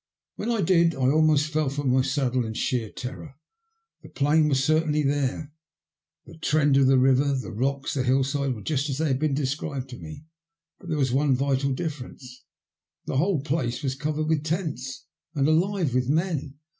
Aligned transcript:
When 0.35 0.49
I 0.49 0.61
did, 0.61 0.95
I 0.95 1.11
almost 1.11 1.53
fell 1.53 1.69
from 1.69 1.91
my 1.93 2.01
saddle 2.01 2.43
in 2.43 2.55
sheer 2.55 2.89
terror. 2.89 3.35
The 4.01 4.09
plain 4.09 4.47
was 4.49 4.63
certainly 4.63 5.03
there, 5.03 5.53
the 6.25 6.39
trend 6.39 6.75
of 6.77 6.87
the 6.87 6.97
river, 6.97 7.35
the 7.35 7.51
rocks 7.51 7.95
and 7.95 8.03
the 8.03 8.07
hillside 8.07 8.55
were 8.55 8.63
just 8.63 8.89
as 8.89 8.97
they 8.97 9.09
had 9.09 9.19
been 9.19 9.35
described 9.35 9.89
to 9.91 9.99
me, 9.99 10.25
but 10.79 10.89
there 10.89 10.97
was 10.97 11.11
one 11.13 11.35
vital 11.35 11.71
difference— 11.71 12.43
the 13.05 13.17
whole 13.17 13.41
place 13.41 13.83
was 13.83 13.93
covered 13.93 14.25
with 14.27 14.43
tents, 14.43 15.05
and 15.35 15.47
alive 15.47 15.93
with 15.93 16.09
men. 16.09 16.55